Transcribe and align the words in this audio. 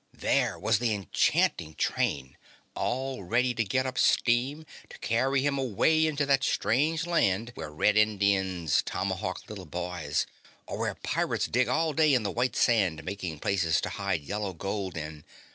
There 0.17 0.57
was 0.57 0.79
the 0.79 0.95
enchanting 0.95 1.75
train 1.75 2.35
all 2.75 3.23
ready 3.23 3.53
to 3.53 3.63
get 3.63 3.85
up 3.85 3.99
steam 3.99 4.65
to 4.89 4.97
carry 4.97 5.43
him 5.45 5.59
away 5.59 6.07
into 6.07 6.25
that 6.25 6.43
strange 6.43 7.05
land 7.05 7.51
where 7.53 7.69
red 7.71 7.95
Indians 7.95 8.81
tomahawk 8.81 9.43
little 9.47 9.67
boys, 9.67 10.25
or 10.65 10.79
where 10.79 10.95
pirates 10.95 11.45
dig 11.47 11.67
all 11.67 11.93
day 11.93 12.15
in 12.15 12.23
the 12.23 12.31
white 12.31 12.55
sand 12.55 13.03
making 13.03 13.37
places 13.41 13.79
to 13.81 13.89
hide 13.89 14.21
yellow 14.23 14.53
gold 14.55 14.97
in. 14.97 15.23